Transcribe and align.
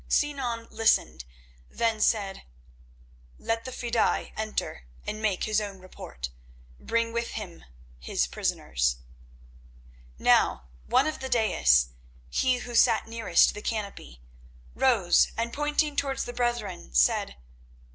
Sinan 0.07 0.67
listened, 0.71 1.25
then 1.69 2.01
said: 2.01 2.41
"Let 3.37 3.65
the 3.65 3.71
fedaï 3.71 4.31
enter 4.35 4.87
and 5.05 5.21
make 5.21 5.43
his 5.43 5.61
own 5.61 5.77
report, 5.77 6.29
bringing 6.79 7.13
with 7.13 7.33
him 7.33 7.63
his 7.99 8.25
prisoners." 8.25 8.95
Now 10.17 10.63
one 10.87 11.05
of 11.05 11.19
the 11.19 11.29
daïs, 11.29 11.89
he 12.31 12.57
who 12.57 12.73
sat 12.73 13.07
nearest 13.07 13.53
the 13.53 13.61
canopy, 13.61 14.23
rose 14.73 15.31
and 15.37 15.53
pointing 15.53 15.95
towards 15.95 16.25
the 16.25 16.33
brethren, 16.33 16.95
said. 16.95 17.35